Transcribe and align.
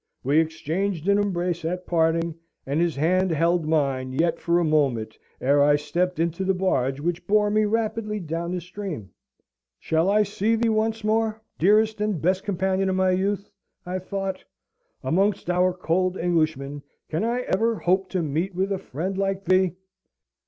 We 0.23 0.39
exchanged 0.39 1.07
an 1.09 1.19
embrace 1.19 1.63
at 1.63 1.85
parting, 1.85 2.33
and 2.65 2.81
his 2.81 2.95
hand 2.95 3.29
held 3.29 3.67
mine 3.67 4.13
yet 4.13 4.39
for 4.39 4.57
a 4.57 4.63
moment 4.63 5.15
ere 5.39 5.61
I 5.61 5.75
stepped 5.75 6.17
into 6.17 6.43
the 6.43 6.55
barge 6.55 6.99
which 6.99 7.27
bore 7.27 7.51
me 7.51 7.65
rapidly 7.65 8.19
down 8.19 8.51
the 8.51 8.61
stream. 8.61 9.11
"Shall 9.77 10.09
I 10.09 10.23
see 10.23 10.55
thee 10.55 10.69
once 10.69 11.03
more, 11.03 11.39
dearest 11.59 12.01
and 12.01 12.19
best 12.19 12.43
companion 12.43 12.89
of 12.89 12.95
my 12.95 13.11
youth?" 13.11 13.51
I 13.85 13.99
thought. 13.99 14.43
"Amongst 15.03 15.51
our 15.51 15.71
cold 15.71 16.17
Englishmen, 16.17 16.81
can 17.07 17.23
I 17.23 17.41
ever 17.41 17.75
hope 17.75 18.09
to 18.09 18.23
meet 18.23 18.55
with 18.55 18.71
a 18.71 18.79
friend 18.79 19.15
like 19.19 19.45
thee? 19.45 19.73